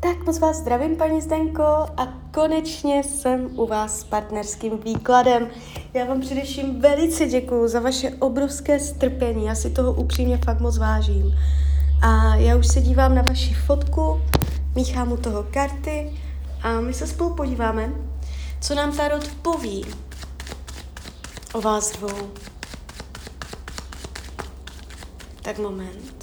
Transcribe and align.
Tak 0.00 0.26
moc 0.26 0.38
vás 0.38 0.56
zdravím, 0.56 0.96
paní 0.96 1.20
Zdenko, 1.20 1.62
a 1.96 2.08
konečně 2.34 3.02
jsem 3.04 3.58
u 3.58 3.66
vás 3.66 4.00
s 4.00 4.04
partnerským 4.04 4.78
výkladem. 4.78 5.48
Já 5.94 6.04
vám 6.04 6.20
především 6.20 6.80
velice 6.80 7.26
děkuju 7.26 7.68
za 7.68 7.80
vaše 7.80 8.10
obrovské 8.10 8.80
strpení, 8.80 9.44
já 9.44 9.54
si 9.54 9.70
toho 9.70 9.92
upřímně 9.92 10.38
fakt 10.44 10.60
moc 10.60 10.78
vážím. 10.78 11.34
A 12.02 12.34
já 12.34 12.56
už 12.56 12.66
se 12.66 12.80
dívám 12.80 13.14
na 13.14 13.22
vaši 13.22 13.54
fotku, 13.54 14.20
míchám 14.74 15.12
u 15.12 15.16
toho 15.16 15.42
karty 15.42 16.12
a 16.62 16.80
my 16.80 16.94
se 16.94 17.06
spolu 17.06 17.34
podíváme, 17.34 17.92
co 18.60 18.74
nám 18.74 18.96
Tarot 18.96 19.28
poví 19.42 19.84
o 21.52 21.60
vás 21.60 21.92
dvou. 21.92 22.30
Tak 25.42 25.58
moment. 25.58 26.17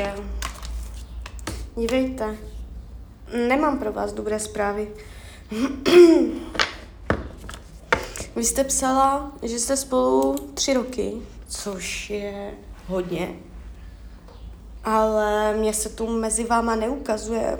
Jejde. 0.00 0.22
Dívejte, 1.76 2.36
nemám 3.48 3.78
pro 3.78 3.92
vás 3.92 4.12
dobré 4.12 4.40
zprávy. 4.40 4.88
Vy 8.36 8.44
jste 8.44 8.64
psala, 8.64 9.32
že 9.42 9.58
jste 9.58 9.76
spolu 9.76 10.34
tři 10.54 10.74
roky, 10.74 11.12
což 11.48 12.10
je 12.10 12.54
hodně, 12.86 13.34
ale 14.84 15.56
mě 15.56 15.74
se 15.74 15.88
tu 15.88 16.18
mezi 16.20 16.44
váma 16.44 16.76
neukazuje, 16.76 17.58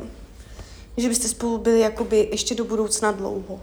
že 0.96 1.08
byste 1.08 1.28
spolu 1.28 1.58
byli 1.58 1.80
jakoby 1.80 2.28
ještě 2.30 2.54
do 2.54 2.64
budoucna 2.64 3.12
dlouho. 3.12 3.60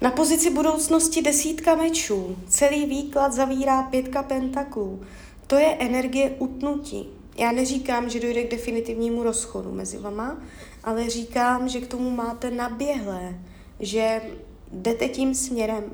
Na 0.00 0.10
pozici 0.10 0.50
budoucnosti 0.50 1.22
desítka 1.22 1.74
mečů, 1.74 2.36
celý 2.48 2.86
výklad 2.86 3.32
zavírá 3.32 3.82
pětka 3.82 4.22
pentaklů, 4.22 5.04
to 5.46 5.56
je 5.56 5.76
energie 5.78 6.30
utnutí. 6.30 7.23
Já 7.36 7.52
neříkám, 7.52 8.10
že 8.10 8.20
dojde 8.20 8.42
k 8.42 8.50
definitivnímu 8.50 9.22
rozchodu 9.22 9.72
mezi 9.72 9.98
vama, 9.98 10.36
ale 10.84 11.10
říkám, 11.10 11.68
že 11.68 11.80
k 11.80 11.86
tomu 11.86 12.10
máte 12.10 12.50
naběhlé, 12.50 13.38
že 13.80 14.20
jdete 14.72 15.08
tím 15.08 15.34
směrem, 15.34 15.84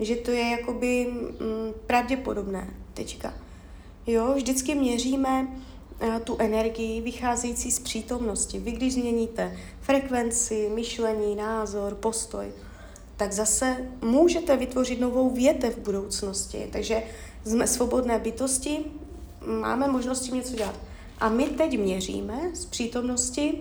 že 0.00 0.16
to 0.16 0.30
je 0.30 0.50
jakoby 0.50 1.06
mm, 1.10 1.72
pravděpodobné. 1.86 2.74
Tečka. 2.94 3.34
Jo, 4.06 4.34
vždycky 4.34 4.74
měříme 4.74 5.48
uh, 6.02 6.18
tu 6.18 6.36
energii 6.38 7.00
vycházející 7.00 7.70
z 7.70 7.78
přítomnosti. 7.78 8.58
Vy, 8.58 8.72
když 8.72 8.94
změníte 8.94 9.56
frekvenci, 9.80 10.70
myšlení, 10.74 11.36
názor, 11.36 11.94
postoj, 11.94 12.46
tak 13.16 13.32
zase 13.32 13.76
můžete 14.02 14.56
vytvořit 14.56 15.00
novou 15.00 15.30
větev 15.30 15.76
v 15.76 15.80
budoucnosti. 15.80 16.68
Takže 16.72 17.02
jsme 17.44 17.66
svobodné 17.66 18.18
bytosti, 18.18 18.84
máme 19.60 19.88
možnost 19.88 20.20
tím 20.20 20.34
něco 20.34 20.56
dělat. 20.56 20.85
A 21.18 21.28
my 21.28 21.44
teď 21.44 21.78
měříme 21.78 22.40
z 22.54 22.64
přítomnosti, 22.64 23.60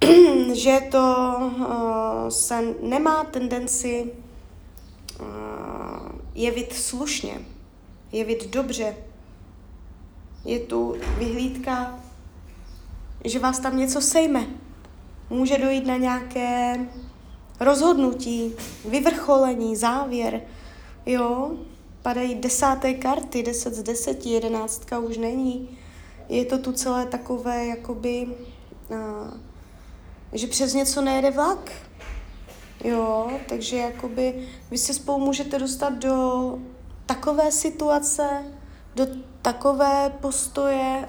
že 0.54 0.78
to 0.90 1.34
uh, 1.38 2.28
se 2.28 2.74
nemá 2.82 3.24
tendenci 3.24 4.12
uh, 5.20 5.26
jevit 6.34 6.72
slušně, 6.72 7.40
jevit 8.12 8.50
dobře. 8.50 8.96
Je 10.44 10.58
tu 10.58 10.96
vyhlídka, 11.18 12.00
že 13.24 13.38
vás 13.38 13.58
tam 13.58 13.76
něco 13.76 14.00
sejme. 14.00 14.46
Může 15.30 15.58
dojít 15.58 15.86
na 15.86 15.96
nějaké 15.96 16.86
rozhodnutí, 17.60 18.52
vyvrcholení, 18.84 19.76
závěr. 19.76 20.40
Jo, 21.06 21.50
padají 22.02 22.34
desáté 22.34 22.94
karty, 22.94 23.42
deset 23.42 23.74
z 23.74 23.82
deseti, 23.82 24.28
jedenáctka 24.28 24.98
už 24.98 25.16
není. 25.16 25.78
Je 26.28 26.44
to 26.44 26.58
tu 26.58 26.72
celé 26.72 27.06
takové, 27.06 27.66
jakoby, 27.66 28.26
a, 28.96 29.32
že 30.32 30.46
přes 30.46 30.74
něco 30.74 31.00
nejede 31.00 31.30
vlak. 31.30 31.72
Jo, 32.84 33.30
takže 33.48 33.76
jakoby 33.76 34.48
vy 34.70 34.78
se 34.78 34.94
spolu 34.94 35.18
můžete 35.18 35.58
dostat 35.58 35.92
do 35.92 36.58
takové 37.06 37.52
situace, 37.52 38.44
do 38.94 39.06
takové 39.42 40.12
postoje, 40.20 41.08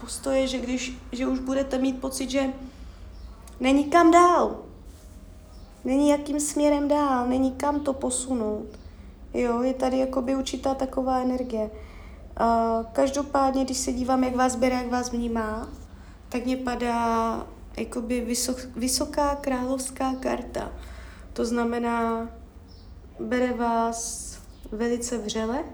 postoje, 0.00 0.46
že 0.46 0.58
když, 0.58 0.92
že 1.12 1.26
už 1.26 1.38
budete 1.38 1.78
mít 1.78 2.00
pocit, 2.00 2.30
že 2.30 2.52
není 3.60 3.84
kam 3.84 4.10
dál. 4.10 4.56
Není 5.84 6.08
jakým 6.08 6.40
směrem 6.40 6.88
dál, 6.88 7.26
není 7.26 7.52
kam 7.52 7.80
to 7.80 7.92
posunout. 7.92 8.66
Jo, 9.34 9.62
je 9.62 9.74
tady 9.74 9.98
jakoby 9.98 10.36
určitá 10.36 10.74
taková 10.74 11.18
energie. 11.18 11.70
Každopádně, 12.92 13.64
když 13.64 13.76
se 13.76 13.92
dívám, 13.92 14.24
jak 14.24 14.36
vás 14.36 14.56
bere, 14.56 14.74
jak 14.74 14.90
vás 14.90 15.12
vnímá, 15.12 15.68
tak 16.28 16.44
mě 16.44 16.56
padá 16.56 17.46
jakoby 17.76 18.20
vysok, 18.20 18.56
vysoká 18.76 19.34
královská 19.34 20.14
karta. 20.14 20.72
To 21.32 21.44
znamená, 21.44 22.28
bere 23.20 23.52
vás 23.52 24.38
velice 24.72 25.18
vřele, 25.18 25.64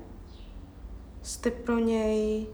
jste 1.22 1.50
pro 1.50 1.78
něj 1.78 2.46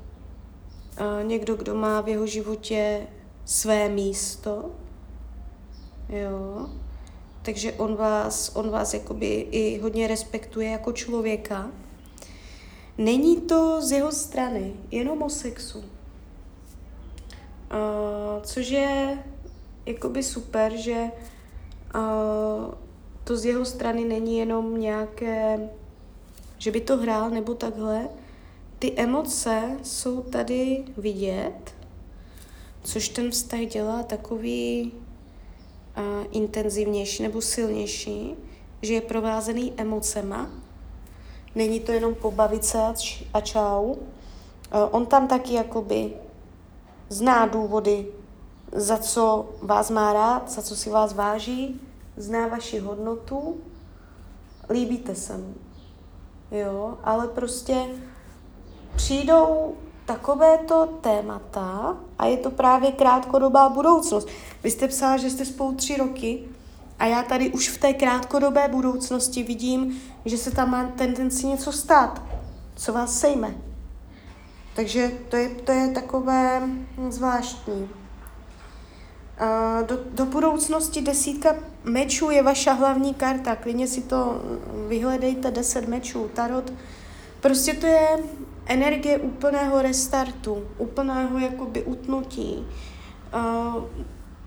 někdo, 1.23 1.57
kdo 1.57 1.75
má 1.75 2.01
v 2.01 2.09
jeho 2.09 2.27
životě 2.27 3.07
své 3.45 3.89
místo, 3.89 4.71
jo, 6.09 6.71
takže 7.43 7.73
on 7.73 7.97
vás, 7.97 8.57
on 8.57 8.71
vás 8.71 8.95
jakoby 8.95 9.27
i 9.51 9.79
hodně 9.79 10.07
respektuje 10.09 10.71
jako 10.71 10.93
člověka. 10.93 11.71
Není 12.99 13.41
to 13.41 13.83
z 13.83 13.93
jeho 13.93 14.13
strany 14.13 14.73
jenom 14.91 15.23
o 15.23 15.31
sexu, 15.31 15.79
uh, 15.79 15.85
což 18.43 18.69
je 18.69 19.25
jakoby 19.87 20.23
super, 20.23 20.77
že 20.77 21.11
uh, 21.95 22.75
to 23.25 23.37
z 23.37 23.45
jeho 23.45 23.65
strany 23.65 24.05
není 24.05 24.39
jenom 24.39 24.81
nějaké, 24.81 25.71
že 26.59 26.71
by 26.71 26.81
to 26.81 26.97
hrál 26.97 27.31
nebo 27.31 27.55
takhle. 27.55 28.09
Ty 28.79 28.93
emoce 28.97 29.79
jsou 29.83 30.23
tady 30.23 30.85
vidět, 30.97 31.75
což 32.83 33.09
ten 33.09 33.31
vztah 33.31 33.61
dělá 33.61 34.03
takový 34.03 34.93
uh, 34.93 36.27
intenzivnější 36.31 37.23
nebo 37.23 37.41
silnější, 37.41 38.35
že 38.83 38.95
je 38.95 39.01
provázený 39.01 39.73
emocema. 39.77 40.51
Není 41.57 41.81
to 41.81 41.93
jenom 41.93 42.15
pobavit 42.15 42.65
se 42.65 42.79
a 43.35 43.41
čau. 43.41 43.85
Uh, 43.85 43.97
on 44.91 45.07
tam 45.07 45.29
taky 45.29 45.55
jakoby 45.55 46.13
zná 47.09 47.47
důvody, 47.47 48.07
za 48.73 48.99
co 48.99 49.49
vás 49.63 49.91
má 49.91 50.13
rád, 50.13 50.51
za 50.51 50.63
co 50.63 50.77
si 50.77 50.91
vás 50.91 51.15
váží, 51.15 51.81
zná 52.17 52.47
vaši 52.47 52.79
hodnotu, 52.79 53.57
líbíte 54.71 55.15
se 55.15 55.37
mu. 55.37 55.55
Jo, 56.51 56.99
ale 57.05 57.29
prostě 57.29 57.87
přijdou 58.97 59.75
takovéto 60.07 60.89
témata 61.01 61.97
a 62.19 62.27
je 62.27 62.37
to 62.37 62.51
právě 62.51 62.93
krátkodobá 62.93 63.69
budoucnost. 63.69 64.29
Vy 64.63 64.71
jste 64.71 64.89
psala, 64.89 65.17
že 65.17 65.31
jste 65.31 65.45
spolu 65.45 65.75
tři 65.75 65.97
roky 65.97 66.49
a 66.99 67.07
já 67.07 67.23
tady 67.23 67.51
už 67.51 67.69
v 67.69 67.79
té 67.79 67.93
krátkodobé 67.93 68.69
budoucnosti 68.69 69.43
vidím, 69.43 70.03
že 70.25 70.39
se 70.39 70.51
tam 70.51 70.71
má 70.71 70.85
tendenci 70.87 71.47
něco 71.47 71.73
stát, 71.73 72.23
co 72.77 72.93
vás 72.93 73.21
sejme. 73.21 73.55
Takže 74.77 75.11
to 75.29 75.37
je, 75.37 75.49
to 75.49 75.73
je 75.73 75.89
takové 75.89 76.69
zvláštní. 77.09 77.89
Do, 79.87 79.99
do 80.13 80.27
budoucnosti 80.27 81.03
desítka 81.03 81.55
mečů 81.85 82.31
je 82.31 82.43
vaša 82.43 82.73
hlavní 82.73 83.15
karta. 83.15 83.57
Klidně 83.57 83.87
si 83.87 84.03
to 84.03 84.43
vyhledejte, 84.89 85.51
deset 85.51 85.89
mečů, 85.89 86.31
tarot. 86.35 86.73
Prostě 87.41 87.75
to 87.75 87.87
je 87.87 88.09
energie 88.67 89.19
úplného 89.19 89.83
restartu, 89.83 90.65
úplného 90.79 91.39
jakoby 91.39 91.83
utnutí. 91.83 92.67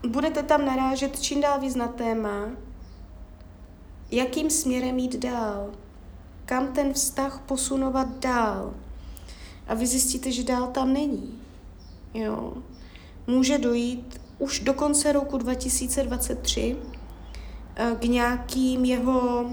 Budete 0.07 0.44
tam 0.44 0.66
narážet 0.66 1.19
čím 1.19 1.42
dál 1.42 1.60
víc 1.60 1.75
na 1.75 1.88
téma, 1.88 2.50
jakým 4.12 4.50
směrem 4.50 5.00
jít 5.00 5.16
dál, 5.16 5.72
kam 6.46 6.68
ten 6.68 6.94
vztah 6.94 7.42
posunovat 7.46 8.07
dál. 8.19 8.74
a 9.68 9.74
vy 9.74 9.88
zjistíte, 9.88 10.31
že 10.31 10.44
dál 10.44 10.68
tam 10.68 10.94
není. 10.94 11.40
Jo. 12.13 12.54
Může 13.28 13.57
dojít 13.57 14.22
už 14.40 14.60
do 14.60 14.74
konce 14.74 15.12
roku 15.12 15.38
2023 15.38 16.75
eh, 17.75 17.95
k 18.00 18.04
nějakým 18.04 18.86
jeho 18.86 19.50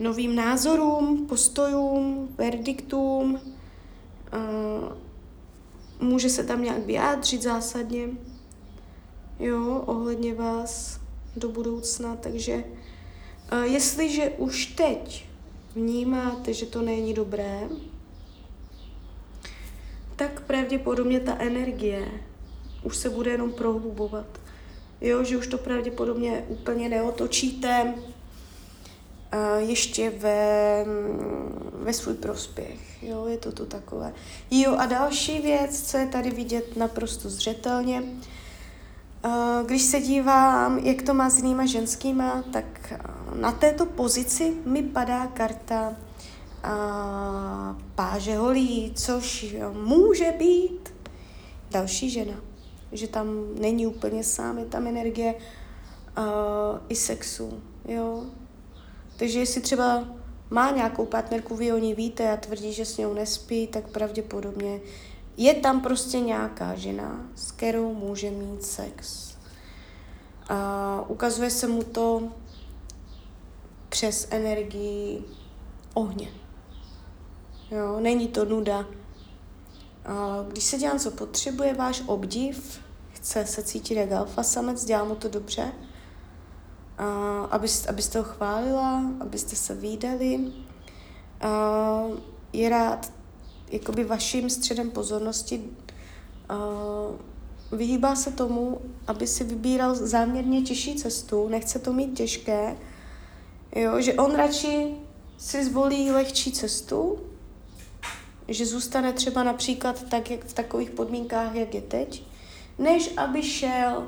novým 0.00 0.34
názorům, 0.34 1.26
postojům, 1.26 2.28
verdiktům. 2.38 3.40
Eh, 4.32 4.94
může 6.00 6.30
se 6.30 6.44
tam 6.44 6.62
nějak 6.62 6.86
vyjádřit 6.86 7.42
zásadně, 7.42 8.08
jo, 9.40 9.82
ohledně 9.86 10.34
vás 10.34 11.00
do 11.36 11.48
budoucna, 11.48 12.16
takže 12.16 12.64
uh, 13.52 13.62
jestliže 13.62 14.30
už 14.30 14.66
teď 14.66 15.26
vnímáte, 15.74 16.54
že 16.54 16.66
to 16.66 16.82
není 16.82 17.14
dobré, 17.14 17.68
tak 20.16 20.40
pravděpodobně 20.40 21.20
ta 21.20 21.36
energie 21.38 22.08
už 22.82 22.96
se 22.96 23.10
bude 23.10 23.30
jenom 23.30 23.52
prohlubovat. 23.52 24.26
Jo, 25.00 25.24
že 25.24 25.36
už 25.36 25.46
to 25.46 25.58
pravděpodobně 25.58 26.44
úplně 26.48 26.88
neotočíte 26.88 27.94
uh, 27.94 29.68
ještě 29.68 30.10
ve, 30.10 30.84
ve 31.72 31.92
svůj 31.92 32.14
prospěch. 32.14 33.02
Jo, 33.02 33.26
je 33.26 33.38
to 33.38 33.52
tu 33.52 33.66
takové. 33.66 34.14
Jo, 34.50 34.76
a 34.78 34.86
další 34.86 35.40
věc, 35.40 35.90
co 35.90 35.96
je 35.96 36.06
tady 36.06 36.30
vidět 36.30 36.76
naprosto 36.76 37.30
zřetelně, 37.30 38.00
uh, 38.00 38.08
když 39.66 39.82
se 39.82 40.00
dívám, 40.00 40.78
jak 40.78 41.02
to 41.02 41.14
má 41.14 41.30
s 41.30 41.36
jinýma 41.36 41.66
ženskýma, 41.66 42.44
tak 42.52 42.92
uh, 42.92 43.40
na 43.40 43.52
této 43.52 43.86
pozici 43.86 44.56
mi 44.64 44.82
padá 44.82 45.26
karta 45.26 45.88
uh, 45.88 47.82
páže 47.94 48.36
holí, 48.36 48.92
což 48.96 49.54
může 49.72 50.32
být 50.38 50.94
další 51.70 52.10
žena. 52.10 52.34
Že 52.92 53.08
tam 53.08 53.26
není 53.60 53.86
úplně 53.86 54.24
sám, 54.24 54.58
je 54.58 54.64
tam 54.64 54.86
energie 54.86 55.34
i 56.88 56.94
sexu, 56.94 57.62
jo. 57.84 58.24
Takže 59.16 59.38
jestli 59.38 59.60
třeba 59.60 60.04
má 60.50 60.70
nějakou 60.70 61.06
partnerku, 61.06 61.56
vy 61.56 61.72
o 61.72 61.78
ní 61.78 61.94
víte 61.94 62.32
a 62.32 62.36
tvrdí, 62.36 62.72
že 62.72 62.84
s 62.84 62.96
ní 62.96 63.04
nespí, 63.14 63.66
tak 63.66 63.88
pravděpodobně 63.88 64.80
je 65.38 65.54
tam 65.54 65.80
prostě 65.80 66.20
nějaká 66.20 66.74
žena, 66.74 67.20
s 67.34 67.52
kterou 67.52 67.94
může 67.94 68.30
mít 68.30 68.64
sex. 68.64 69.34
A 70.48 71.04
ukazuje 71.08 71.50
se 71.50 71.66
mu 71.66 71.82
to 71.82 72.28
přes 73.88 74.28
energii 74.30 75.24
ohně. 75.94 76.28
Jo, 77.70 78.00
není 78.00 78.28
to 78.28 78.44
nuda. 78.44 78.86
A 80.04 80.44
když 80.48 80.64
se 80.64 80.78
dělá, 80.78 80.98
co 80.98 81.10
potřebuje, 81.10 81.74
váš 81.74 82.02
obdiv, 82.06 82.80
chce 83.12 83.46
se 83.46 83.62
cítit 83.62 83.94
jak 83.94 84.12
alfa 84.12 84.42
samec, 84.42 84.84
dělá 84.84 85.04
mu 85.04 85.14
to 85.14 85.28
dobře, 85.28 85.72
a 86.98 87.40
abyste, 87.50 87.88
abyste 87.88 88.18
ho 88.18 88.24
chválila, 88.24 89.02
abyste 89.20 89.56
se 89.56 89.74
výdali. 89.74 90.52
A 91.40 92.02
je 92.52 92.68
rád 92.68 93.17
jakoby 93.70 94.04
vaším 94.04 94.50
středem 94.50 94.90
pozornosti. 94.90 95.64
A 96.48 96.56
vyhýbá 97.72 98.16
se 98.16 98.32
tomu, 98.32 98.80
aby 99.06 99.26
si 99.26 99.44
vybíral 99.44 99.94
záměrně 99.94 100.62
těžší 100.62 100.94
cestu, 100.94 101.48
nechce 101.48 101.78
to 101.78 101.92
mít 101.92 102.16
těžké, 102.16 102.76
jo, 103.76 104.00
že 104.00 104.14
on 104.14 104.34
radši 104.34 104.94
si 105.38 105.64
zvolí 105.64 106.10
lehčí 106.10 106.52
cestu, 106.52 107.18
že 108.48 108.66
zůstane 108.66 109.12
třeba 109.12 109.42
například 109.42 110.02
tak, 110.02 110.30
jak 110.30 110.44
v 110.44 110.52
takových 110.52 110.90
podmínkách, 110.90 111.54
jak 111.54 111.74
je 111.74 111.82
teď, 111.82 112.22
než 112.78 113.10
aby 113.16 113.42
šel 113.42 114.06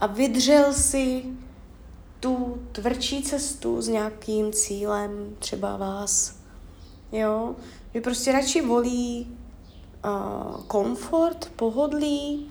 a 0.00 0.06
vydřel 0.06 0.72
si 0.72 1.24
tu 2.20 2.62
tvrdší 2.72 3.22
cestu 3.22 3.82
s 3.82 3.88
nějakým 3.88 4.52
cílem, 4.52 5.36
třeba 5.38 5.76
vás. 5.76 6.41
Jo, 7.12 7.56
že 7.94 8.00
prostě 8.00 8.32
radši 8.32 8.60
volí 8.60 9.36
uh, 10.04 10.64
komfort, 10.66 11.50
pohodlí 11.56 12.50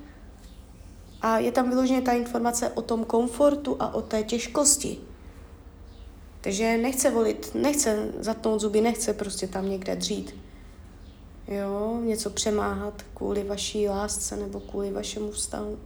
a 1.21 1.37
je 1.37 1.51
tam 1.51 1.69
vyloženě 1.69 2.01
ta 2.01 2.11
informace 2.11 2.69
o 2.69 2.81
tom 2.81 3.05
komfortu 3.05 3.77
a 3.79 3.93
o 3.93 4.01
té 4.01 4.23
těžkosti. 4.23 4.97
Takže 6.41 6.77
nechce 6.77 7.11
volit, 7.11 7.51
nechce 7.55 8.11
zatnout 8.19 8.61
zuby, 8.61 8.81
nechce 8.81 9.13
prostě 9.13 9.47
tam 9.47 9.69
někde 9.69 9.95
dřít. 9.95 10.35
Jo, 11.47 11.99
něco 12.03 12.29
přemáhat 12.29 13.01
kvůli 13.13 13.43
vaší 13.43 13.89
lásce 13.89 14.37
nebo 14.37 14.59
kvůli 14.59 14.91
vašemu 14.91 15.31
vztahu. 15.31 15.79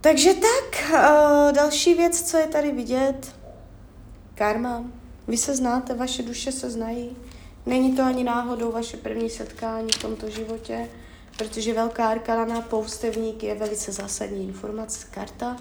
Takže 0.00 0.34
tak, 0.34 0.92
uh, 0.92 1.52
další 1.52 1.94
věc, 1.94 2.30
co 2.30 2.36
je 2.36 2.46
tady 2.46 2.72
vidět, 2.72 3.36
karma. 4.34 4.84
Vy 5.28 5.36
se 5.36 5.56
znáte, 5.56 5.94
vaše 5.94 6.22
duše 6.22 6.52
se 6.52 6.70
znají. 6.70 7.16
Není 7.66 7.96
to 7.96 8.02
ani 8.02 8.24
náhodou 8.24 8.72
vaše 8.72 8.96
první 8.96 9.30
setkání 9.30 9.92
v 9.92 10.02
tomto 10.02 10.30
životě, 10.30 10.88
protože 11.38 11.74
velká 11.74 12.08
arkana 12.08 12.60
poustevník 12.60 13.42
je 13.42 13.54
velice 13.54 13.92
zásadní 13.92 14.44
informace, 14.44 15.06
karta. 15.10 15.56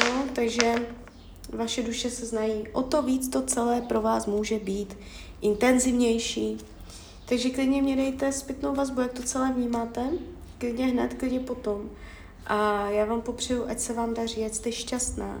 Jo, 0.00 0.12
takže 0.32 0.74
vaše 1.52 1.82
duše 1.82 2.10
se 2.10 2.26
znají. 2.26 2.68
O 2.72 2.82
to 2.82 3.02
víc 3.02 3.28
to 3.28 3.42
celé 3.42 3.80
pro 3.80 4.02
vás 4.02 4.26
může 4.26 4.58
být 4.58 4.98
intenzivnější. 5.40 6.58
Takže 7.28 7.50
klidně 7.50 7.82
mě 7.82 7.96
dejte 7.96 8.32
zpětnou 8.32 8.74
vazbu, 8.74 9.00
jak 9.00 9.12
to 9.12 9.22
celé 9.22 9.52
vnímáte. 9.52 10.10
Klidně 10.58 10.86
hned, 10.86 11.14
klidně 11.14 11.40
potom. 11.40 11.90
A 12.46 12.90
já 12.90 13.04
vám 13.04 13.20
popřeju, 13.20 13.68
ať 13.68 13.78
se 13.78 13.92
vám 13.92 14.14
daří, 14.14 14.44
ať 14.44 14.54
jste 14.54 14.72
šťastná. 14.72 15.40